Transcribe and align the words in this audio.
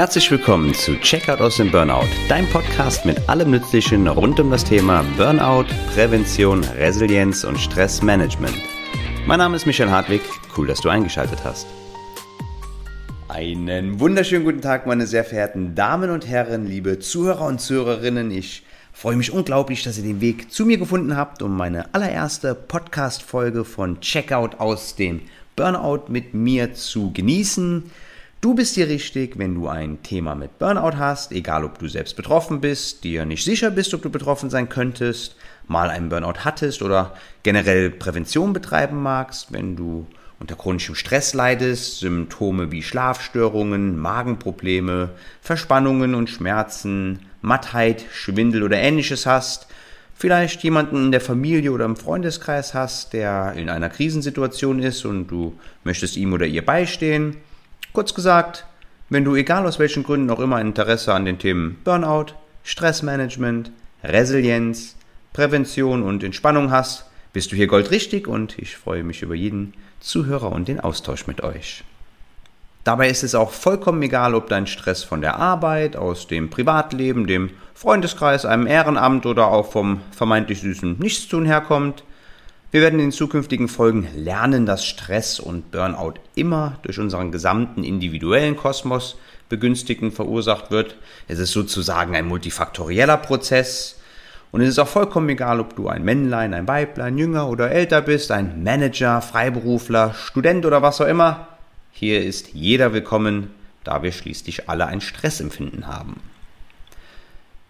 Herzlich 0.00 0.30
willkommen 0.30 0.72
zu 0.72 0.98
Checkout 0.98 1.42
aus 1.42 1.58
dem 1.58 1.70
Burnout, 1.70 2.08
dein 2.26 2.48
Podcast 2.48 3.04
mit 3.04 3.28
allem 3.28 3.50
Nützlichen 3.50 4.08
rund 4.08 4.40
um 4.40 4.50
das 4.50 4.64
Thema 4.64 5.04
Burnout, 5.18 5.66
Prävention, 5.92 6.64
Resilienz 6.64 7.44
und 7.44 7.58
Stressmanagement. 7.58 8.56
Mein 9.26 9.40
Name 9.40 9.56
ist 9.56 9.66
Michael 9.66 9.90
Hartwig, 9.90 10.22
cool, 10.56 10.66
dass 10.66 10.80
du 10.80 10.88
eingeschaltet 10.88 11.40
hast. 11.44 11.66
Einen 13.28 14.00
wunderschönen 14.00 14.46
guten 14.46 14.62
Tag, 14.62 14.86
meine 14.86 15.06
sehr 15.06 15.22
verehrten 15.22 15.74
Damen 15.74 16.08
und 16.08 16.26
Herren, 16.26 16.66
liebe 16.66 16.98
Zuhörer 16.98 17.44
und 17.44 17.60
Zuhörerinnen. 17.60 18.30
Ich 18.30 18.62
freue 18.94 19.16
mich 19.16 19.34
unglaublich, 19.34 19.82
dass 19.82 19.98
ihr 19.98 20.04
den 20.04 20.22
Weg 20.22 20.50
zu 20.50 20.64
mir 20.64 20.78
gefunden 20.78 21.14
habt, 21.14 21.42
um 21.42 21.54
meine 21.54 21.92
allererste 21.92 22.54
Podcast-Folge 22.54 23.66
von 23.66 24.00
Checkout 24.00 24.60
aus 24.60 24.96
dem 24.96 25.20
Burnout 25.56 26.04
mit 26.08 26.32
mir 26.32 26.72
zu 26.72 27.12
genießen. 27.12 27.90
Du 28.40 28.54
bist 28.54 28.74
hier 28.74 28.88
richtig, 28.88 29.38
wenn 29.38 29.54
du 29.54 29.68
ein 29.68 30.02
Thema 30.02 30.34
mit 30.34 30.58
Burnout 30.58 30.96
hast, 30.96 31.30
egal 31.30 31.62
ob 31.62 31.78
du 31.78 31.88
selbst 31.88 32.16
betroffen 32.16 32.62
bist, 32.62 33.04
dir 33.04 33.26
nicht 33.26 33.44
sicher 33.44 33.70
bist, 33.70 33.92
ob 33.92 34.00
du 34.00 34.08
betroffen 34.08 34.48
sein 34.48 34.70
könntest, 34.70 35.36
mal 35.68 35.90
einen 35.90 36.08
Burnout 36.08 36.42
hattest 36.42 36.80
oder 36.80 37.14
generell 37.42 37.90
Prävention 37.90 38.54
betreiben 38.54 39.02
magst, 39.02 39.52
wenn 39.52 39.76
du 39.76 40.06
unter 40.38 40.56
chronischem 40.56 40.94
Stress 40.94 41.34
leidest, 41.34 41.98
Symptome 41.98 42.72
wie 42.72 42.82
Schlafstörungen, 42.82 43.98
Magenprobleme, 43.98 45.10
Verspannungen 45.42 46.14
und 46.14 46.30
Schmerzen, 46.30 47.18
Mattheit, 47.42 48.06
Schwindel 48.10 48.62
oder 48.62 48.78
ähnliches 48.78 49.26
hast, 49.26 49.66
vielleicht 50.14 50.62
jemanden 50.64 50.96
in 50.96 51.12
der 51.12 51.20
Familie 51.20 51.72
oder 51.72 51.84
im 51.84 51.96
Freundeskreis 51.96 52.72
hast, 52.72 53.12
der 53.12 53.52
in 53.52 53.68
einer 53.68 53.90
Krisensituation 53.90 54.80
ist 54.80 55.04
und 55.04 55.26
du 55.26 55.58
möchtest 55.84 56.16
ihm 56.16 56.32
oder 56.32 56.46
ihr 56.46 56.64
beistehen, 56.64 57.36
Kurz 57.92 58.14
gesagt, 58.14 58.66
wenn 59.08 59.24
du 59.24 59.34
egal 59.34 59.66
aus 59.66 59.80
welchen 59.80 60.04
Gründen 60.04 60.30
auch 60.30 60.38
immer 60.38 60.60
Interesse 60.60 61.12
an 61.12 61.24
den 61.24 61.40
Themen 61.40 61.76
Burnout, 61.82 62.26
Stressmanagement, 62.62 63.72
Resilienz, 64.04 64.94
Prävention 65.32 66.04
und 66.04 66.22
Entspannung 66.22 66.70
hast, 66.70 67.06
bist 67.32 67.50
du 67.50 67.56
hier 67.56 67.66
goldrichtig 67.66 68.28
und 68.28 68.56
ich 68.60 68.76
freue 68.76 69.02
mich 69.02 69.22
über 69.22 69.34
jeden 69.34 69.74
Zuhörer 69.98 70.52
und 70.52 70.68
den 70.68 70.78
Austausch 70.78 71.26
mit 71.26 71.42
euch. 71.42 71.82
Dabei 72.84 73.10
ist 73.10 73.24
es 73.24 73.34
auch 73.34 73.50
vollkommen 73.50 74.02
egal, 74.02 74.36
ob 74.36 74.48
dein 74.48 74.68
Stress 74.68 75.02
von 75.02 75.20
der 75.20 75.36
Arbeit, 75.36 75.96
aus 75.96 76.28
dem 76.28 76.48
Privatleben, 76.48 77.26
dem 77.26 77.50
Freundeskreis, 77.74 78.44
einem 78.44 78.68
Ehrenamt 78.68 79.26
oder 79.26 79.48
auch 79.48 79.72
vom 79.72 80.00
vermeintlich 80.12 80.60
süßen 80.60 80.96
Nichtstun 81.00 81.44
herkommt. 81.44 82.04
Wir 82.72 82.82
werden 82.82 83.00
in 83.00 83.10
zukünftigen 83.10 83.66
Folgen 83.66 84.06
lernen, 84.14 84.64
dass 84.64 84.86
Stress 84.86 85.40
und 85.40 85.72
Burnout 85.72 86.14
immer 86.36 86.78
durch 86.82 87.00
unseren 87.00 87.32
gesamten 87.32 87.82
individuellen 87.82 88.56
Kosmos 88.56 89.16
begünstigen 89.48 90.12
verursacht 90.12 90.70
wird. 90.70 90.94
Es 91.26 91.40
ist 91.40 91.50
sozusagen 91.50 92.14
ein 92.14 92.28
multifaktorieller 92.28 93.16
Prozess. 93.16 93.98
Und 94.52 94.60
es 94.60 94.68
ist 94.68 94.78
auch 94.78 94.86
vollkommen 94.86 95.28
egal, 95.30 95.58
ob 95.58 95.74
du 95.74 95.88
ein 95.88 96.04
Männlein, 96.04 96.54
ein 96.54 96.68
Weiblein, 96.68 97.18
jünger 97.18 97.48
oder 97.48 97.72
älter 97.72 98.02
bist, 98.02 98.30
ein 98.30 98.62
Manager, 98.62 99.20
Freiberufler, 99.20 100.14
Student 100.14 100.64
oder 100.64 100.80
was 100.80 101.00
auch 101.00 101.08
immer. 101.08 101.48
Hier 101.90 102.24
ist 102.24 102.52
jeder 102.52 102.92
willkommen, 102.92 103.50
da 103.82 104.04
wir 104.04 104.12
schließlich 104.12 104.68
alle 104.68 104.86
ein 104.86 105.00
Stressempfinden 105.00 105.88
haben. 105.88 106.20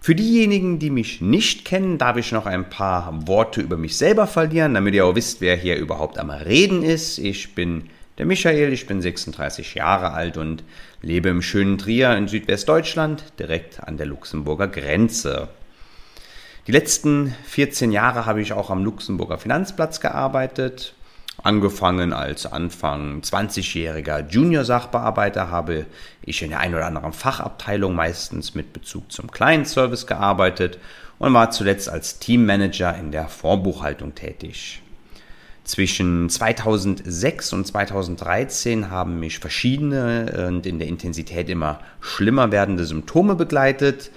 Für 0.02 0.14
diejenigen, 0.14 0.78
die 0.78 0.88
mich 0.88 1.20
nicht 1.20 1.66
kennen, 1.66 1.98
darf 1.98 2.16
ich 2.16 2.32
noch 2.32 2.46
ein 2.46 2.70
paar 2.70 3.28
Worte 3.28 3.60
über 3.60 3.76
mich 3.76 3.98
selber 3.98 4.26
verlieren, 4.26 4.72
damit 4.72 4.94
ihr 4.94 5.04
auch 5.04 5.14
wisst, 5.14 5.42
wer 5.42 5.56
hier 5.56 5.76
überhaupt 5.76 6.18
am 6.18 6.30
Reden 6.30 6.82
ist. 6.82 7.18
Ich 7.18 7.54
bin 7.54 7.90
der 8.16 8.24
Michael, 8.24 8.72
ich 8.72 8.86
bin 8.86 9.02
36 9.02 9.74
Jahre 9.74 10.12
alt 10.12 10.38
und 10.38 10.64
lebe 11.02 11.28
im 11.28 11.42
schönen 11.42 11.76
Trier 11.76 12.16
in 12.16 12.28
Südwestdeutschland, 12.28 13.24
direkt 13.38 13.84
an 13.84 13.98
der 13.98 14.06
Luxemburger 14.06 14.68
Grenze. 14.68 15.48
Die 16.66 16.72
letzten 16.72 17.34
14 17.44 17.92
Jahre 17.92 18.24
habe 18.24 18.40
ich 18.40 18.54
auch 18.54 18.70
am 18.70 18.84
Luxemburger 18.84 19.36
Finanzplatz 19.36 20.00
gearbeitet, 20.00 20.94
Angefangen 21.42 22.12
als 22.12 22.44
Anfang 22.44 23.22
20-jähriger 23.22 24.28
Junior-Sachbearbeiter 24.28 25.50
habe 25.50 25.86
ich 26.22 26.42
in 26.42 26.50
der 26.50 26.60
ein 26.60 26.74
oder 26.74 26.84
anderen 26.84 27.14
Fachabteilung 27.14 27.94
meistens 27.94 28.54
mit 28.54 28.74
Bezug 28.74 29.10
zum 29.10 29.30
Client-Service 29.30 30.06
gearbeitet 30.06 30.78
und 31.18 31.32
war 31.32 31.50
zuletzt 31.50 31.88
als 31.88 32.18
Teammanager 32.18 32.94
in 32.94 33.10
der 33.10 33.28
Vorbuchhaltung 33.28 34.14
tätig. 34.14 34.82
Zwischen 35.64 36.28
2006 36.28 37.52
und 37.54 37.66
2013 37.66 38.90
haben 38.90 39.18
mich 39.18 39.38
verschiedene 39.38 40.46
und 40.48 40.66
in 40.66 40.78
der 40.78 40.88
Intensität 40.88 41.48
immer 41.48 41.80
schlimmer 42.00 42.52
werdende 42.52 42.84
Symptome 42.84 43.34
begleitet. 43.34 44.10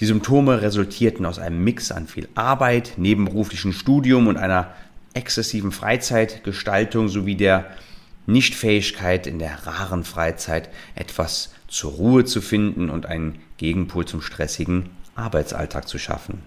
Die 0.00 0.06
Symptome 0.06 0.62
resultierten 0.62 1.26
aus 1.26 1.38
einem 1.38 1.62
Mix 1.62 1.92
an 1.92 2.06
viel 2.06 2.28
Arbeit, 2.34 2.94
nebenberuflichen 2.96 3.72
Studium 3.72 4.28
und 4.28 4.36
einer 4.36 4.72
exzessiven 5.14 5.72
Freizeitgestaltung 5.72 7.08
sowie 7.08 7.34
der 7.34 7.66
Nichtfähigkeit 8.26 9.26
in 9.26 9.38
der 9.38 9.66
raren 9.66 10.04
Freizeit 10.04 10.68
etwas 10.94 11.54
zur 11.66 11.92
Ruhe 11.92 12.24
zu 12.24 12.40
finden 12.40 12.90
und 12.90 13.06
einen 13.06 13.38
Gegenpol 13.56 14.04
zum 14.04 14.20
stressigen 14.20 14.90
Arbeitsalltag 15.14 15.88
zu 15.88 15.98
schaffen. 15.98 16.42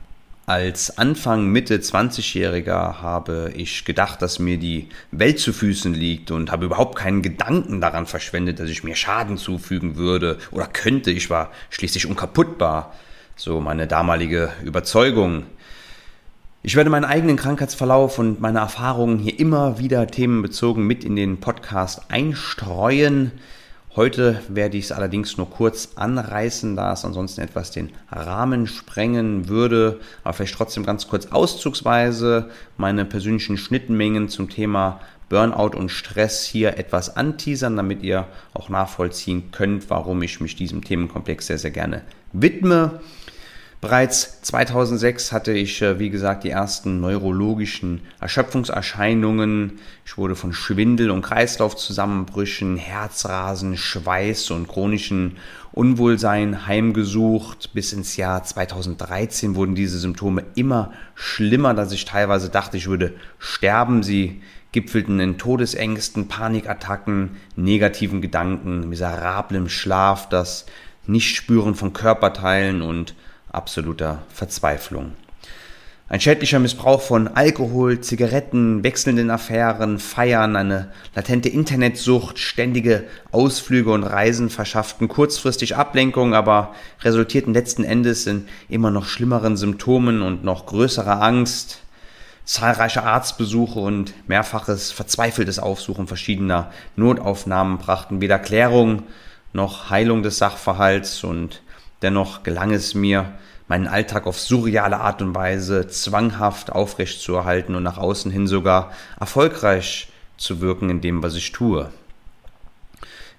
Als 0.47 0.97
Anfang 0.97 1.47
Mitte 1.47 1.77
20-Jähriger 1.77 3.01
habe 3.01 3.53
ich 3.55 3.85
gedacht, 3.85 4.21
dass 4.21 4.39
mir 4.39 4.57
die 4.57 4.89
Welt 5.11 5.39
zu 5.39 5.53
Füßen 5.53 5.93
liegt 5.93 6.31
und 6.31 6.51
habe 6.51 6.65
überhaupt 6.65 6.97
keinen 6.97 7.21
Gedanken 7.21 7.79
daran 7.79 8.05
verschwendet, 8.05 8.59
dass 8.59 8.69
ich 8.69 8.83
mir 8.83 8.95
Schaden 8.95 9.37
zufügen 9.37 9.95
würde 9.95 10.39
oder 10.51 10.65
könnte. 10.65 11.11
Ich 11.11 11.29
war 11.29 11.51
schließlich 11.69 12.07
unkaputtbar. 12.07 12.93
So 13.35 13.61
meine 13.61 13.87
damalige 13.87 14.51
Überzeugung. 14.63 15.45
Ich 16.63 16.75
werde 16.75 16.91
meinen 16.91 17.05
eigenen 17.05 17.37
Krankheitsverlauf 17.37 18.19
und 18.19 18.39
meine 18.39 18.59
Erfahrungen 18.59 19.17
hier 19.17 19.39
immer 19.39 19.79
wieder 19.79 20.05
themenbezogen 20.05 20.85
mit 20.85 21.03
in 21.03 21.15
den 21.15 21.39
Podcast 21.39 22.01
einstreuen. 22.09 23.31
Heute 23.95 24.43
werde 24.47 24.77
ich 24.77 24.85
es 24.85 24.91
allerdings 24.91 25.37
nur 25.37 25.49
kurz 25.49 25.93
anreißen, 25.95 26.75
da 26.75 26.93
es 26.93 27.03
ansonsten 27.03 27.41
etwas 27.41 27.71
den 27.71 27.89
Rahmen 28.11 28.67
sprengen 28.67 29.49
würde, 29.49 30.01
aber 30.23 30.33
vielleicht 30.33 30.53
trotzdem 30.53 30.85
ganz 30.85 31.07
kurz 31.07 31.25
auszugsweise 31.31 32.51
meine 32.77 33.05
persönlichen 33.05 33.57
Schnittmengen 33.57 34.29
zum 34.29 34.47
Thema 34.47 34.99
Burnout 35.29 35.75
und 35.75 35.89
Stress 35.89 36.45
hier 36.45 36.77
etwas 36.77 37.17
anteasern, 37.17 37.75
damit 37.75 38.03
ihr 38.03 38.27
auch 38.53 38.69
nachvollziehen 38.69 39.49
könnt, 39.51 39.89
warum 39.89 40.21
ich 40.21 40.39
mich 40.39 40.55
diesem 40.55 40.83
Themenkomplex 40.83 41.47
sehr, 41.47 41.57
sehr 41.57 41.71
gerne 41.71 42.03
widme. 42.33 42.99
Bereits 43.81 44.43
2006 44.43 45.31
hatte 45.31 45.53
ich, 45.53 45.81
äh, 45.81 45.97
wie 45.97 46.11
gesagt, 46.11 46.43
die 46.43 46.51
ersten 46.51 47.01
neurologischen 47.01 48.01
Erschöpfungserscheinungen. 48.19 49.79
Ich 50.05 50.19
wurde 50.19 50.35
von 50.35 50.53
Schwindel- 50.53 51.09
und 51.09 51.23
Kreislaufzusammenbrüchen, 51.23 52.77
Herzrasen, 52.77 53.77
Schweiß 53.77 54.51
und 54.51 54.67
chronischen 54.67 55.37
Unwohlsein 55.71 56.67
heimgesucht. 56.67 57.73
Bis 57.73 57.91
ins 57.91 58.17
Jahr 58.17 58.43
2013 58.43 59.55
wurden 59.55 59.73
diese 59.73 59.97
Symptome 59.97 60.43
immer 60.53 60.93
schlimmer, 61.15 61.73
dass 61.73 61.91
ich 61.91 62.05
teilweise 62.05 62.49
dachte, 62.49 62.77
ich 62.77 62.87
würde 62.87 63.15
sterben. 63.39 64.03
Sie 64.03 64.43
gipfelten 64.73 65.19
in 65.19 65.39
Todesängsten, 65.39 66.27
Panikattacken, 66.27 67.31
negativen 67.55 68.21
Gedanken, 68.21 68.89
miserablem 68.89 69.69
Schlaf, 69.69 70.29
das 70.29 70.67
Nichtspüren 71.07 71.73
von 71.73 71.93
Körperteilen 71.93 72.83
und 72.83 73.15
absoluter 73.51 74.23
Verzweiflung. 74.33 75.13
Ein 76.11 76.19
schädlicher 76.19 76.59
Missbrauch 76.59 77.01
von 77.01 77.29
Alkohol, 77.29 78.01
Zigaretten, 78.01 78.83
wechselnden 78.83 79.29
Affären, 79.29 79.97
Feiern, 79.97 80.57
eine 80.57 80.91
latente 81.15 81.47
Internetsucht, 81.47 82.37
ständige 82.37 83.05
Ausflüge 83.31 83.93
und 83.93 84.03
Reisen 84.03 84.49
verschafften 84.49 85.07
kurzfristig 85.07 85.77
Ablenkung, 85.77 86.33
aber 86.33 86.75
resultierten 86.99 87.53
letzten 87.53 87.85
Endes 87.85 88.27
in 88.27 88.49
immer 88.67 88.91
noch 88.91 89.05
schlimmeren 89.05 89.55
Symptomen 89.55 90.21
und 90.21 90.43
noch 90.43 90.65
größerer 90.65 91.21
Angst. 91.21 91.79
Zahlreiche 92.43 93.03
Arztbesuche 93.03 93.79
und 93.79 94.13
mehrfaches 94.27 94.91
verzweifeltes 94.91 95.59
Aufsuchen 95.59 96.07
verschiedener 96.07 96.71
Notaufnahmen 96.97 97.77
brachten 97.77 98.19
weder 98.19 98.37
Klärung 98.37 99.03
noch 99.53 99.89
Heilung 99.89 100.23
des 100.23 100.39
Sachverhalts 100.39 101.23
und 101.23 101.61
Dennoch 102.01 102.43
gelang 102.43 102.71
es 102.71 102.95
mir, 102.95 103.33
meinen 103.67 103.87
Alltag 103.87 104.27
auf 104.27 104.39
surreale 104.39 104.99
Art 104.99 105.21
und 105.21 105.33
Weise 105.33 105.87
zwanghaft 105.87 106.71
aufrecht 106.71 107.21
zu 107.21 107.35
erhalten 107.35 107.75
und 107.75 107.83
nach 107.83 107.97
außen 107.97 108.31
hin 108.31 108.47
sogar 108.47 108.91
erfolgreich 109.19 110.09
zu 110.37 110.59
wirken 110.59 110.89
in 110.89 111.01
dem, 111.01 111.23
was 111.23 111.35
ich 111.35 111.51
tue. 111.51 111.89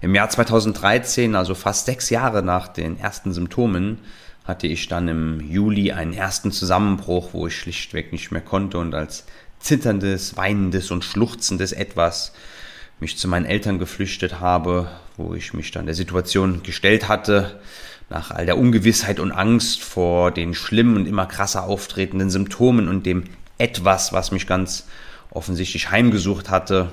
Im 0.01 0.15
Jahr 0.15 0.29
2013, 0.29 1.35
also 1.35 1.55
fast 1.55 1.85
sechs 1.85 2.09
Jahre 2.09 2.41
nach 2.41 2.67
den 2.67 2.99
ersten 2.99 3.31
Symptomen, 3.31 3.99
hatte 4.43 4.67
ich 4.67 4.87
dann 4.87 5.07
im 5.07 5.39
Juli 5.39 5.91
einen 5.91 6.13
ersten 6.13 6.51
Zusammenbruch, 6.51 7.29
wo 7.33 7.47
ich 7.47 7.57
schlichtweg 7.57 8.11
nicht 8.11 8.31
mehr 8.31 8.41
konnte 8.41 8.79
und 8.79 8.93
als 8.93 9.25
zitterndes, 9.59 10.35
weinendes 10.35 10.91
und 10.91 11.05
schluchzendes 11.05 11.71
Etwas 11.71 12.33
mich 12.99 13.17
zu 13.17 13.27
meinen 13.27 13.45
Eltern 13.45 13.79
geflüchtet 13.79 14.39
habe, 14.39 14.89
wo 15.15 15.33
ich 15.35 15.53
mich 15.53 15.71
dann 15.71 15.85
der 15.85 15.95
Situation 15.95 16.63
gestellt 16.63 17.07
hatte, 17.07 17.59
nach 18.13 18.29
all 18.29 18.45
der 18.45 18.59
Ungewissheit 18.59 19.19
und 19.19 19.31
Angst 19.31 19.81
vor 19.81 20.29
den 20.29 20.53
schlimmen 20.53 20.95
und 20.95 21.07
immer 21.07 21.25
krasser 21.25 21.63
auftretenden 21.63 22.29
Symptomen 22.29 22.87
und 22.87 23.07
dem 23.07 23.23
etwas, 23.57 24.13
was 24.13 24.31
mich 24.31 24.45
ganz 24.45 24.85
offensichtlich 25.31 25.89
heimgesucht 25.89 26.51
hatte. 26.51 26.91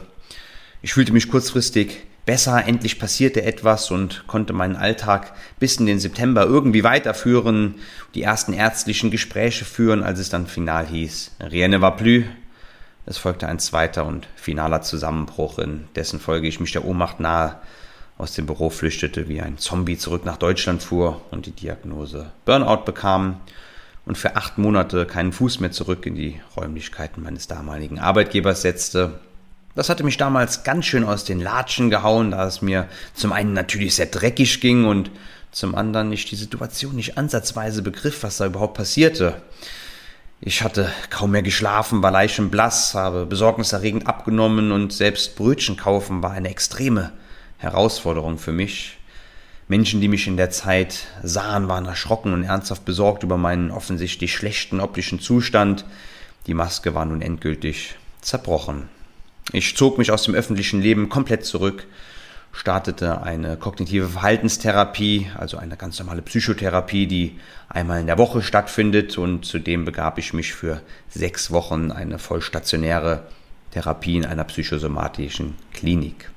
Ich 0.81 0.95
fühlte 0.95 1.13
mich 1.13 1.29
kurzfristig 1.29 2.05
besser, 2.25 2.67
endlich 2.67 2.99
passierte 2.99 3.43
etwas 3.43 3.91
und 3.91 4.27
konnte 4.29 4.55
meinen 4.55 4.77
Alltag 4.77 5.35
bis 5.59 5.77
in 5.77 5.85
den 5.85 6.01
September 6.01 6.45
irgendwie 6.45 6.85
weiterführen, 6.85 7.75
die 8.15 8.23
ersten 8.23 8.55
ärztlichen 8.55 9.11
Gespräche 9.11 9.67
führen, 9.67 10.03
als 10.03 10.21
es 10.21 10.31
dann 10.31 10.47
final 10.47 10.87
hieß, 10.87 11.33
rien 11.41 11.71
ne 11.71 11.83
va 11.83 11.91
plus. 11.91 12.25
Es 13.05 13.19
folgte 13.19 13.47
ein 13.47 13.59
zweiter 13.59 14.07
und 14.07 14.27
finaler 14.37 14.81
Zusammenbruch, 14.81 15.59
in 15.59 15.89
dessen 15.97 16.19
Folge 16.19 16.49
ich 16.49 16.61
mich 16.61 16.73
der 16.73 16.87
Ohnmacht 16.87 17.21
nahe 17.21 17.57
aus 18.21 18.35
dem 18.35 18.47
Büro 18.47 18.71
flüchtete, 18.71 19.29
wie 19.29 19.41
ein 19.41 19.59
Zombie 19.59 19.97
zurück 19.97 20.25
nach 20.25 20.37
Deutschland 20.37 20.83
fuhr 20.83 21.21
und 21.31 21.47
die 21.47 21.53
Diagnose 21.53 22.31
Burnout 22.45 22.85
bekam 22.85 23.41
und 24.05 24.19
für 24.19 24.37
acht 24.37 24.59
Monate 24.59 25.07
keinen 25.07 25.33
Fuß 25.33 25.61
mehr 25.61 25.73
zurück 25.73 26.05
in 26.07 26.15
die 26.15 26.41
Räumlichkeiten 26.57 27.23
meines 27.23 27.49
damaligen 27.49 27.99
Arbeitgebers 27.99 28.63
setzte. 28.63 29.21
Das 29.75 29.89
hatte 29.89 30.05
mich 30.05 30.17
damals 30.17 30.65
ganz 30.65 30.85
schön 30.85 31.05
aus 31.05 31.25
den 31.25 31.41
Latschen 31.41 31.91
gehauen, 31.91 32.33
da 32.33 32.47
es 32.47 32.61
mir 32.61 32.89
zum 33.15 33.33
einen 33.33 33.53
natürlich 33.53 33.95
sehr 33.95 34.07
dreckig 34.07 34.61
ging 34.61 34.85
und 34.85 35.11
zum 35.53 35.75
anderen 35.75 36.13
ich 36.13 36.27
die 36.27 36.37
Situation 36.37 36.97
nicht 36.97 37.17
ansatzweise 37.17 37.83
begriff, 37.83 38.23
was 38.23 38.37
da 38.37 38.47
überhaupt 38.47 38.75
passierte. 38.75 39.41
Ich 40.41 40.63
hatte 40.63 40.91
kaum 41.11 41.33
mehr 41.33 41.43
geschlafen, 41.43 42.03
war 42.03 42.11
leichenblass, 42.11 42.95
habe 42.95 43.27
besorgniserregend 43.27 44.07
abgenommen 44.07 44.73
und 44.73 44.93
selbst 44.93 45.37
Brötchen 45.37 45.77
kaufen 45.77 46.23
war 46.23 46.33
eine 46.33 46.51
extreme 46.51 47.13
Herausforderung 47.61 48.39
für 48.39 48.53
mich. 48.53 48.97
Menschen, 49.69 50.01
die 50.01 50.09
mich 50.09 50.27
in 50.27 50.37
der 50.37 50.51
Zeit 50.51 51.07
sahen, 51.23 51.69
waren 51.69 51.87
erschrocken 51.87 52.33
und 52.33 52.43
ernsthaft 52.43 52.85
besorgt 52.85 53.23
über 53.23 53.37
meinen 53.37 53.71
offensichtlich 53.71 54.35
schlechten 54.35 54.81
optischen 54.81 55.21
Zustand. 55.21 55.85
Die 56.47 56.55
Maske 56.55 56.95
war 56.95 57.05
nun 57.05 57.23
endgültig 57.23 57.97
zerbrochen. 58.23 58.89
Ich 59.53 59.77
zog 59.77 59.99
mich 59.99 60.11
aus 60.11 60.25
dem 60.25 60.35
öffentlichen 60.35 60.81
Leben 60.81 61.09
komplett 61.09 61.45
zurück, 61.45 61.87
startete 62.53 63.23
eine 63.23 63.57
kognitive 63.57 64.09
Verhaltenstherapie, 64.09 65.31
also 65.37 65.57
eine 65.57 65.77
ganz 65.77 65.99
normale 65.99 66.23
Psychotherapie, 66.23 67.07
die 67.07 67.39
einmal 67.69 68.01
in 68.01 68.07
der 68.07 68.19
Woche 68.19 68.43
stattfindet 68.43 69.19
und 69.19 69.45
zudem 69.45 69.85
begab 69.85 70.19
ich 70.19 70.33
mich 70.33 70.55
für 70.55 70.81
sechs 71.11 71.51
Wochen 71.51 71.93
eine 71.93 72.19
vollstationäre 72.19 73.25
Therapie 73.73 74.17
in 74.17 74.25
einer 74.25 74.45
psychosomatischen 74.45 75.55
Klinik. 75.73 76.31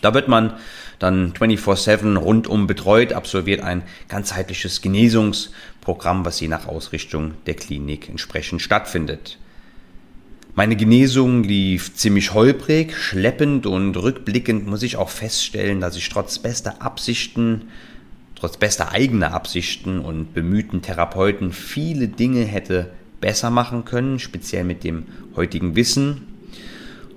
Da 0.00 0.14
wird 0.14 0.28
man 0.28 0.54
dann 0.98 1.32
24-7 1.32 2.16
rundum 2.16 2.66
betreut, 2.66 3.12
absolviert 3.12 3.62
ein 3.62 3.82
ganzheitliches 4.08 4.82
Genesungsprogramm, 4.82 6.24
was 6.24 6.40
je 6.40 6.48
nach 6.48 6.66
Ausrichtung 6.66 7.34
der 7.46 7.54
Klinik 7.54 8.08
entsprechend 8.08 8.62
stattfindet. 8.62 9.38
Meine 10.54 10.76
Genesung 10.76 11.44
lief 11.44 11.94
ziemlich 11.94 12.34
holprig, 12.34 12.96
schleppend 12.96 13.66
und 13.66 13.96
rückblickend 13.96 14.66
muss 14.66 14.82
ich 14.82 14.96
auch 14.96 15.08
feststellen, 15.08 15.80
dass 15.80 15.96
ich 15.96 16.08
trotz 16.08 16.38
bester 16.38 16.82
Absichten, 16.82 17.68
trotz 18.34 18.56
bester 18.56 18.90
eigener 18.90 19.32
Absichten 19.32 20.00
und 20.00 20.34
bemühten 20.34 20.82
Therapeuten 20.82 21.52
viele 21.52 22.08
Dinge 22.08 22.44
hätte 22.44 22.90
besser 23.20 23.50
machen 23.50 23.84
können, 23.84 24.18
speziell 24.18 24.64
mit 24.64 24.82
dem 24.82 25.06
heutigen 25.36 25.76
Wissen 25.76 26.26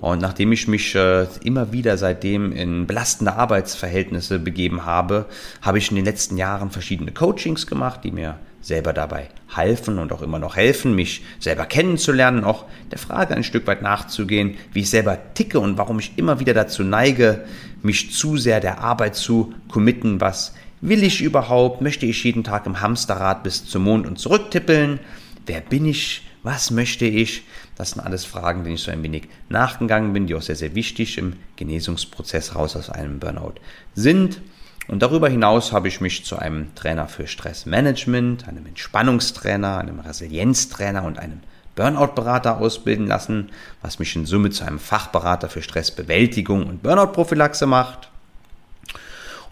und 0.00 0.20
nachdem 0.20 0.52
ich 0.52 0.68
mich 0.68 0.94
äh, 0.94 1.26
immer 1.42 1.72
wieder 1.72 1.96
seitdem 1.96 2.52
in 2.52 2.86
belastende 2.86 3.34
Arbeitsverhältnisse 3.34 4.38
begeben 4.38 4.84
habe, 4.84 5.26
habe 5.62 5.78
ich 5.78 5.90
in 5.90 5.96
den 5.96 6.04
letzten 6.04 6.36
Jahren 6.36 6.70
verschiedene 6.70 7.12
Coachings 7.12 7.66
gemacht, 7.66 8.00
die 8.04 8.10
mir 8.10 8.38
selber 8.60 8.92
dabei 8.92 9.28
halfen 9.50 9.98
und 9.98 10.12
auch 10.12 10.22
immer 10.22 10.38
noch 10.38 10.56
helfen, 10.56 10.94
mich 10.94 11.22
selber 11.38 11.66
kennenzulernen, 11.66 12.44
auch 12.44 12.64
der 12.90 12.98
Frage 12.98 13.34
ein 13.34 13.44
Stück 13.44 13.66
weit 13.66 13.82
nachzugehen, 13.82 14.56
wie 14.72 14.80
ich 14.80 14.90
selber 14.90 15.18
ticke 15.34 15.60
und 15.60 15.76
warum 15.76 15.98
ich 15.98 16.12
immer 16.16 16.40
wieder 16.40 16.54
dazu 16.54 16.82
neige, 16.82 17.44
mich 17.82 18.12
zu 18.12 18.36
sehr 18.36 18.60
der 18.60 18.80
Arbeit 18.80 19.16
zu 19.16 19.52
committen, 19.68 20.20
was 20.20 20.54
will 20.80 21.02
ich 21.02 21.20
überhaupt, 21.22 21.82
möchte 21.82 22.06
ich 22.06 22.24
jeden 22.24 22.44
Tag 22.44 22.66
im 22.66 22.80
Hamsterrad 22.80 23.42
bis 23.42 23.64
zum 23.66 23.84
Mond 23.84 24.06
und 24.06 24.18
zurück 24.18 24.50
tippeln, 24.50 24.98
wer 25.46 25.60
bin 25.60 25.86
ich, 25.86 26.22
was 26.44 26.70
möchte 26.70 27.06
ich? 27.06 27.42
Das 27.74 27.90
sind 27.90 28.02
alles 28.02 28.24
Fragen, 28.24 28.62
denen 28.62 28.76
ich 28.76 28.82
so 28.82 28.90
ein 28.90 29.02
wenig 29.02 29.28
nachgegangen 29.48 30.12
bin, 30.12 30.26
die 30.26 30.34
auch 30.34 30.42
sehr, 30.42 30.56
sehr 30.56 30.74
wichtig 30.74 31.18
im 31.18 31.34
Genesungsprozess 31.56 32.54
raus 32.54 32.76
aus 32.76 32.90
einem 32.90 33.18
Burnout 33.18 33.54
sind. 33.94 34.40
Und 34.86 35.02
darüber 35.02 35.30
hinaus 35.30 35.72
habe 35.72 35.88
ich 35.88 36.02
mich 36.02 36.26
zu 36.26 36.36
einem 36.36 36.74
Trainer 36.74 37.08
für 37.08 37.26
Stressmanagement, 37.26 38.46
einem 38.46 38.66
Entspannungstrainer, 38.66 39.78
einem 39.78 40.00
Resilienztrainer 40.00 41.02
und 41.04 41.18
einem 41.18 41.40
Burnout-Berater 41.76 42.58
ausbilden 42.58 43.06
lassen, 43.06 43.50
was 43.80 43.98
mich 43.98 44.14
in 44.14 44.26
Summe 44.26 44.50
zu 44.50 44.64
einem 44.64 44.78
Fachberater 44.78 45.48
für 45.48 45.62
Stressbewältigung 45.62 46.66
und 46.66 46.82
Burnout-Prophylaxe 46.82 47.66
macht. 47.66 48.10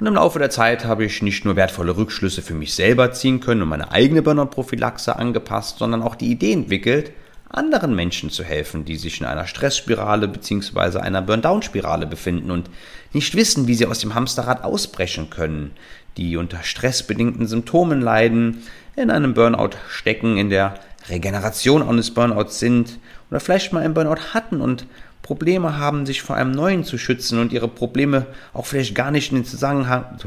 Und 0.02 0.08
im 0.08 0.14
Laufe 0.14 0.40
der 0.40 0.50
Zeit 0.50 0.84
habe 0.84 1.04
ich 1.04 1.22
nicht 1.22 1.44
nur 1.44 1.54
wertvolle 1.54 1.96
Rückschlüsse 1.96 2.42
für 2.42 2.54
mich 2.54 2.74
selber 2.74 3.12
ziehen 3.12 3.38
können 3.38 3.62
und 3.62 3.68
meine 3.68 3.92
eigene 3.92 4.20
Burnout-Prophylaxe 4.20 5.14
angepasst, 5.14 5.78
sondern 5.78 6.02
auch 6.02 6.16
die 6.16 6.28
Idee 6.32 6.54
entwickelt, 6.54 7.12
anderen 7.48 7.94
Menschen 7.94 8.28
zu 8.28 8.42
helfen, 8.42 8.84
die 8.84 8.96
sich 8.96 9.20
in 9.20 9.26
einer 9.28 9.46
Stressspirale 9.46 10.26
bzw. 10.26 10.98
einer 10.98 11.22
Burn-Down-Spirale 11.22 12.08
befinden 12.08 12.50
und 12.50 12.68
nicht 13.12 13.36
wissen, 13.36 13.68
wie 13.68 13.76
sie 13.76 13.86
aus 13.86 14.00
dem 14.00 14.16
Hamsterrad 14.16 14.64
ausbrechen 14.64 15.30
können, 15.30 15.70
die 16.16 16.36
unter 16.36 16.64
stressbedingten 16.64 17.46
Symptomen 17.46 18.00
leiden, 18.00 18.64
in 18.96 19.08
einem 19.08 19.34
Burnout 19.34 19.76
stecken, 19.88 20.36
in 20.36 20.50
der 20.50 20.80
Regeneration 21.10 21.80
eines 21.80 22.12
Burnouts 22.12 22.58
sind 22.58 22.98
oder 23.30 23.38
vielleicht 23.38 23.72
mal 23.72 23.84
einen 23.84 23.94
Burnout 23.94 24.34
hatten 24.34 24.62
und 24.62 24.84
Probleme 25.22 25.78
haben, 25.78 26.04
sich 26.04 26.20
vor 26.22 26.36
einem 26.36 26.50
neuen 26.50 26.84
zu 26.84 26.98
schützen 26.98 27.38
und 27.38 27.52
ihre 27.52 27.68
Probleme 27.68 28.26
auch 28.52 28.66
vielleicht 28.66 28.94
gar 28.94 29.10
nicht 29.10 29.30
in 29.30 29.38
den 29.38 29.44
Zusammenhang, 29.44 30.04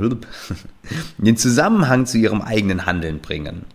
in 1.17 1.25
den 1.25 1.37
Zusammenhang 1.37 2.05
zu 2.05 2.17
ihrem 2.17 2.41
eigenen 2.41 2.85
Handeln 2.85 3.19
bringen. 3.19 3.65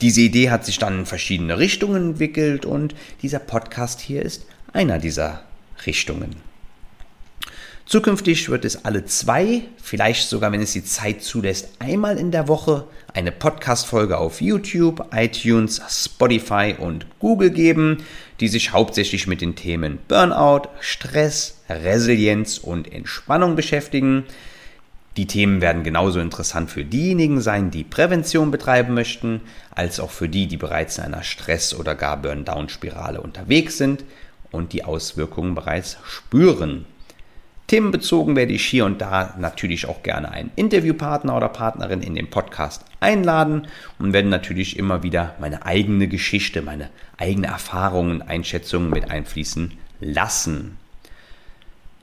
Diese 0.00 0.22
Idee 0.22 0.50
hat 0.50 0.64
sich 0.64 0.78
dann 0.78 1.00
in 1.00 1.06
verschiedene 1.06 1.58
Richtungen 1.58 2.10
entwickelt 2.10 2.66
und 2.66 2.94
dieser 3.22 3.38
Podcast 3.38 4.00
hier 4.00 4.22
ist 4.22 4.46
einer 4.72 4.98
dieser 4.98 5.42
Richtungen. 5.86 6.36
Zukünftig 7.86 8.48
wird 8.48 8.64
es 8.64 8.86
alle 8.86 9.04
zwei, 9.04 9.62
vielleicht 9.76 10.26
sogar, 10.28 10.50
wenn 10.52 10.62
es 10.62 10.72
die 10.72 10.84
Zeit 10.84 11.22
zulässt, 11.22 11.68
einmal 11.80 12.16
in 12.16 12.30
der 12.30 12.48
Woche 12.48 12.86
eine 13.12 13.30
Podcast-Folge 13.30 14.16
auf 14.16 14.40
YouTube, 14.40 15.06
iTunes, 15.14 15.82
Spotify 15.86 16.74
und 16.78 17.06
Google 17.18 17.50
geben, 17.50 17.98
die 18.40 18.48
sich 18.48 18.72
hauptsächlich 18.72 19.26
mit 19.26 19.42
den 19.42 19.54
Themen 19.54 19.98
Burnout, 20.08 20.70
Stress, 20.80 21.60
Resilienz 21.68 22.56
und 22.56 22.90
Entspannung 22.90 23.54
beschäftigen. 23.54 24.24
Die 25.18 25.26
Themen 25.26 25.60
werden 25.60 25.84
genauso 25.84 26.20
interessant 26.20 26.70
für 26.70 26.86
diejenigen 26.86 27.42
sein, 27.42 27.70
die 27.70 27.84
Prävention 27.84 28.50
betreiben 28.50 28.94
möchten, 28.94 29.42
als 29.70 30.00
auch 30.00 30.10
für 30.10 30.30
die, 30.30 30.48
die 30.48 30.56
bereits 30.56 30.96
in 30.96 31.04
einer 31.04 31.22
Stress- 31.22 31.74
oder 31.74 31.94
gar 31.94 32.16
Burn-Down-Spirale 32.16 33.20
unterwegs 33.20 33.76
sind 33.76 34.04
und 34.50 34.72
die 34.72 34.84
Auswirkungen 34.84 35.54
bereits 35.54 35.98
spüren. 36.04 36.86
Themenbezogen 37.66 38.36
werde 38.36 38.52
ich 38.52 38.64
hier 38.64 38.84
und 38.84 39.00
da 39.00 39.34
natürlich 39.38 39.88
auch 39.88 40.02
gerne 40.02 40.30
einen 40.30 40.50
Interviewpartner 40.54 41.34
oder 41.34 41.48
Partnerin 41.48 42.02
in 42.02 42.14
den 42.14 42.28
Podcast 42.28 42.84
einladen 43.00 43.68
und 43.98 44.12
werde 44.12 44.28
natürlich 44.28 44.78
immer 44.78 45.02
wieder 45.02 45.34
meine 45.40 45.64
eigene 45.64 46.06
Geschichte, 46.06 46.60
meine 46.60 46.90
eigene 47.16 47.46
Erfahrungen, 47.46 48.20
Einschätzungen 48.20 48.90
mit 48.90 49.10
einfließen 49.10 49.72
lassen. 50.00 50.76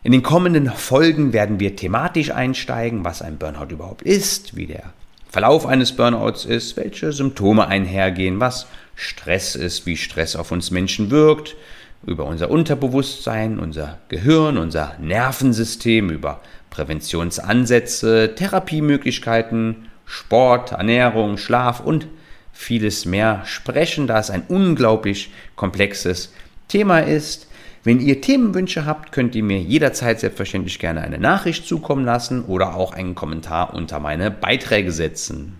In 0.03 0.11
den 0.11 0.23
kommenden 0.23 0.71
Folgen 0.71 1.31
werden 1.31 1.59
wir 1.59 1.75
thematisch 1.75 2.31
einsteigen, 2.31 3.05
was 3.05 3.21
ein 3.21 3.37
Burnout 3.37 3.71
überhaupt 3.71 4.01
ist, 4.01 4.55
wie 4.55 4.65
der 4.65 4.93
Verlauf 5.29 5.67
eines 5.67 5.95
Burnouts 5.95 6.43
ist, 6.43 6.75
welche 6.75 7.13
Symptome 7.13 7.67
einhergehen, 7.67 8.39
was 8.39 8.65
Stress 8.95 9.55
ist, 9.55 9.85
wie 9.85 9.95
Stress 9.95 10.35
auf 10.35 10.51
uns 10.51 10.71
Menschen 10.71 11.11
wirkt, 11.11 11.55
über 12.05 12.25
unser 12.25 12.49
Unterbewusstsein, 12.49 13.59
unser 13.59 13.99
Gehirn, 14.09 14.57
unser 14.57 14.95
Nervensystem, 14.99 16.09
über 16.09 16.41
Präventionsansätze, 16.69 18.33
Therapiemöglichkeiten, 18.35 19.87
Sport, 20.05 20.71
Ernährung, 20.71 21.37
Schlaf 21.37 21.79
und 21.79 22.07
vieles 22.51 23.05
mehr 23.05 23.43
sprechen, 23.45 24.07
da 24.07 24.19
es 24.19 24.29
ein 24.29 24.43
unglaublich 24.47 25.31
komplexes 25.55 26.33
Thema 26.67 26.99
ist. 26.99 27.47
Wenn 27.83 27.99
ihr 27.99 28.21
Themenwünsche 28.21 28.85
habt, 28.85 29.11
könnt 29.11 29.35
ihr 29.35 29.43
mir 29.43 29.59
jederzeit 29.59 30.19
selbstverständlich 30.19 30.77
gerne 30.79 31.01
eine 31.01 31.17
Nachricht 31.17 31.65
zukommen 31.65 32.05
lassen 32.05 32.43
oder 32.45 32.75
auch 32.75 32.93
einen 32.93 33.15
Kommentar 33.15 33.73
unter 33.73 33.99
meine 33.99 34.29
Beiträge 34.29 34.91
setzen. 34.91 35.57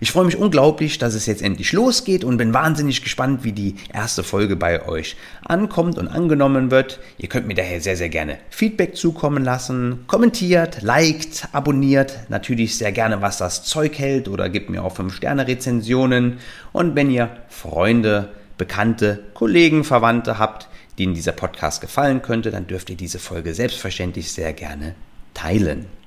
Ich 0.00 0.12
freue 0.12 0.26
mich 0.26 0.36
unglaublich, 0.36 0.98
dass 0.98 1.14
es 1.14 1.26
jetzt 1.26 1.42
endlich 1.42 1.72
losgeht 1.72 2.22
und 2.22 2.36
bin 2.36 2.54
wahnsinnig 2.54 3.02
gespannt, 3.02 3.42
wie 3.42 3.52
die 3.52 3.74
erste 3.92 4.22
Folge 4.22 4.54
bei 4.54 4.86
euch 4.86 5.16
ankommt 5.44 5.98
und 5.98 6.06
angenommen 6.06 6.70
wird. 6.70 7.00
Ihr 7.18 7.28
könnt 7.28 7.48
mir 7.48 7.54
daher 7.54 7.80
sehr, 7.80 7.96
sehr 7.96 8.08
gerne 8.08 8.38
Feedback 8.50 8.96
zukommen 8.96 9.44
lassen. 9.44 10.04
Kommentiert, 10.06 10.82
liked, 10.82 11.48
abonniert 11.52 12.16
natürlich 12.28 12.78
sehr 12.78 12.92
gerne, 12.92 13.22
was 13.22 13.38
das 13.38 13.64
Zeug 13.64 13.98
hält 13.98 14.28
oder 14.28 14.48
gebt 14.48 14.70
mir 14.70 14.84
auch 14.84 14.96
5-Sterne-Rezensionen. 14.96 16.38
Und 16.72 16.94
wenn 16.94 17.10
ihr 17.10 17.30
Freunde, 17.48 18.30
Bekannte, 18.56 19.24
Kollegen, 19.34 19.82
Verwandte 19.82 20.38
habt, 20.38 20.68
denen 20.98 21.14
dieser 21.14 21.32
Podcast 21.32 21.80
gefallen 21.80 22.22
könnte, 22.22 22.50
dann 22.50 22.66
dürft 22.66 22.90
ihr 22.90 22.96
diese 22.96 23.18
Folge 23.18 23.54
selbstverständlich 23.54 24.32
sehr 24.32 24.52
gerne 24.52 24.94
teilen. 25.34 25.97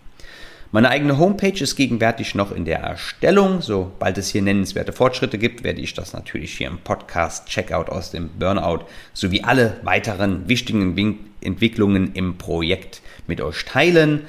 Meine 0.73 0.89
eigene 0.89 1.17
Homepage 1.17 1.61
ist 1.61 1.75
gegenwärtig 1.75 2.33
noch 2.33 2.53
in 2.53 2.63
der 2.63 2.79
Erstellung. 2.79 3.59
Sobald 3.59 4.17
es 4.17 4.29
hier 4.29 4.41
nennenswerte 4.41 4.93
Fortschritte 4.93 5.37
gibt, 5.37 5.65
werde 5.65 5.81
ich 5.81 5.93
das 5.93 6.13
natürlich 6.13 6.53
hier 6.57 6.69
im 6.69 6.77
Podcast 6.77 7.49
Checkout 7.49 7.89
aus 7.89 8.11
dem 8.11 8.29
Burnout 8.39 8.85
sowie 9.11 9.43
alle 9.43 9.81
weiteren 9.83 10.47
wichtigen 10.47 10.95
Entwicklungen 11.41 12.13
im 12.13 12.37
Projekt 12.37 13.01
mit 13.27 13.41
euch 13.41 13.65
teilen. 13.65 14.21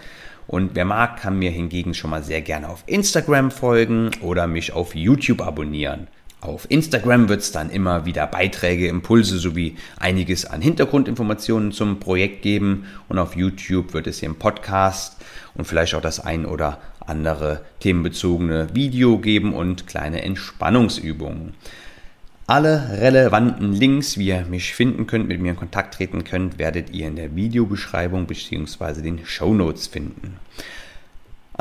Und 0.49 0.75
wer 0.75 0.85
mag, 0.85 1.21
kann 1.21 1.39
mir 1.39 1.53
hingegen 1.53 1.95
schon 1.95 2.11
mal 2.11 2.25
sehr 2.25 2.43
gerne 2.43 2.71
auf 2.71 2.83
Instagram 2.87 3.53
folgen 3.53 4.11
oder 4.21 4.49
mich 4.49 4.73
auf 4.73 4.97
YouTube 4.97 5.43
abonnieren. 5.43 6.09
Auf 6.43 6.69
Instagram 6.69 7.29
wird 7.29 7.41
es 7.41 7.53
dann 7.53 7.71
immer 7.71 8.05
wieder 8.05 8.27
Beiträge, 8.27 8.89
Impulse 8.89 9.39
sowie 9.39 9.77
einiges 9.97 10.45
an 10.45 10.61
Hintergrundinformationen 10.61 11.71
zum 11.71 12.01
Projekt 12.01 12.43
geben 12.43 12.87
und 13.09 13.21
auf 13.21 13.37
YouTube 13.37 13.95
wird 13.95 14.09
es 14.09 14.19
hier 14.19 14.29
im 14.29 14.35
Podcast 14.35 15.19
und 15.55 15.67
vielleicht 15.67 15.95
auch 15.95 16.01
das 16.01 16.19
ein 16.19 16.45
oder 16.45 16.81
andere 16.99 17.61
themenbezogene 17.79 18.75
Video 18.75 19.19
geben 19.19 19.55
und 19.55 19.87
kleine 19.87 20.23
Entspannungsübungen. 20.23 21.55
Alle 22.49 22.99
relevanten 23.01 23.73
Links, 23.73 24.19
wie 24.19 24.27
ihr 24.27 24.45
mich 24.45 24.75
finden 24.75 25.07
könnt, 25.07 25.29
mit 25.29 25.41
mir 25.41 25.51
in 25.51 25.57
Kontakt 25.57 25.95
treten 25.95 26.25
könnt, 26.25 26.59
werdet 26.59 26.91
ihr 26.91 27.07
in 27.07 27.15
der 27.15 27.37
Videobeschreibung 27.37 28.27
bzw. 28.27 29.01
den 29.01 29.25
Show 29.25 29.55
Notes 29.55 29.87
finden. 29.87 30.39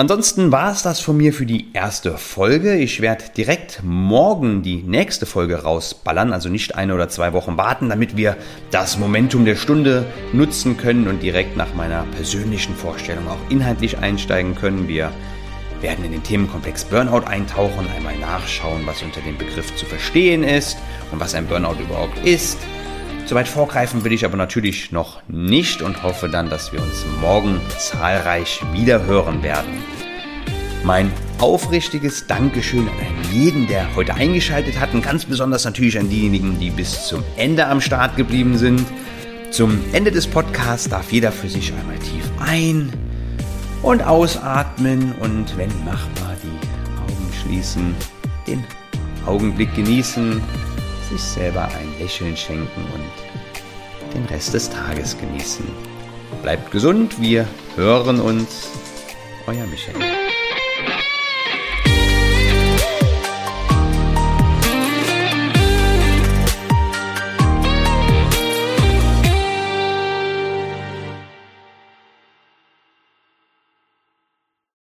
Ansonsten 0.01 0.51
war 0.51 0.71
es 0.71 0.81
das 0.81 0.99
von 0.99 1.15
mir 1.15 1.31
für 1.31 1.45
die 1.45 1.67
erste 1.73 2.17
Folge. 2.17 2.73
Ich 2.73 3.01
werde 3.01 3.25
direkt 3.37 3.81
morgen 3.83 4.63
die 4.63 4.77
nächste 4.77 5.27
Folge 5.27 5.61
rausballern, 5.61 6.33
also 6.33 6.49
nicht 6.49 6.73
eine 6.73 6.95
oder 6.95 7.07
zwei 7.07 7.33
Wochen 7.33 7.55
warten, 7.55 7.87
damit 7.87 8.17
wir 8.17 8.35
das 8.71 8.97
Momentum 8.97 9.45
der 9.45 9.55
Stunde 9.55 10.07
nutzen 10.33 10.75
können 10.75 11.07
und 11.07 11.21
direkt 11.21 11.55
nach 11.55 11.75
meiner 11.75 12.01
persönlichen 12.15 12.75
Vorstellung 12.75 13.27
auch 13.27 13.51
inhaltlich 13.51 13.99
einsteigen 13.99 14.55
können. 14.55 14.87
Wir 14.87 15.11
werden 15.81 16.03
in 16.03 16.13
den 16.13 16.23
Themenkomplex 16.23 16.85
Burnout 16.85 17.27
eintauchen, 17.27 17.85
einmal 17.95 18.17
nachschauen, 18.17 18.81
was 18.87 19.03
unter 19.03 19.21
dem 19.21 19.37
Begriff 19.37 19.75
zu 19.75 19.85
verstehen 19.85 20.43
ist 20.43 20.79
und 21.11 21.19
was 21.19 21.35
ein 21.35 21.45
Burnout 21.45 21.79
überhaupt 21.79 22.25
ist 22.25 22.57
Soweit 23.25 23.47
vorgreifen 23.47 24.03
will 24.03 24.11
ich 24.11 24.25
aber 24.25 24.35
natürlich 24.35 24.91
noch 24.91 25.21
nicht 25.27 25.81
und 25.81 26.03
hoffe 26.03 26.27
dann, 26.27 26.49
dass 26.49 26.73
wir 26.73 26.81
uns 26.81 27.05
morgen 27.21 27.61
zahlreich 27.77 28.61
wieder 28.73 29.05
hören 29.05 29.41
werden. 29.41 29.71
Mein 30.83 31.11
aufrichtiges 31.37 32.27
Dankeschön 32.27 32.87
an 32.87 33.31
jeden, 33.31 33.67
der 33.67 33.95
heute 33.95 34.15
eingeschaltet 34.15 34.79
hat 34.79 34.93
und 34.93 35.03
ganz 35.03 35.25
besonders 35.25 35.63
natürlich 35.63 35.97
an 35.97 36.09
diejenigen, 36.09 36.59
die 36.59 36.71
bis 36.71 37.07
zum 37.07 37.23
Ende 37.37 37.67
am 37.67 37.79
Start 37.79 38.17
geblieben 38.17 38.57
sind. 38.57 38.83
Zum 39.51 39.79
Ende 39.93 40.11
des 40.11 40.27
Podcasts 40.27 40.89
darf 40.89 41.11
jeder 41.11 41.31
für 41.31 41.49
sich 41.49 41.71
einmal 41.73 41.99
tief 41.99 42.29
ein- 42.39 42.91
und 43.83 44.01
ausatmen 44.01 45.13
und 45.19 45.57
wenn 45.57 45.69
machbar 45.85 46.35
die 46.43 46.99
Augen 46.99 47.33
schließen, 47.41 47.95
den 48.47 48.63
Augenblick 49.25 49.73
genießen, 49.75 50.41
sich 51.11 51.21
selber 51.21 51.63
ein 51.63 51.99
Lächeln 51.99 52.37
schenken 52.37 52.85
und 52.93 54.13
den 54.13 54.25
Rest 54.25 54.53
des 54.53 54.69
Tages 54.69 55.17
genießen. 55.17 55.65
Bleibt 56.41 56.71
gesund, 56.71 57.19
wir 57.19 57.45
hören 57.75 58.19
uns. 58.19 58.69
Euer 59.45 59.65
Michael. 59.67 60.20